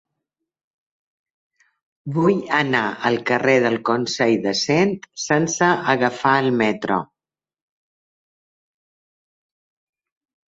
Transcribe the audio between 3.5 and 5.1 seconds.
del Consell de Cent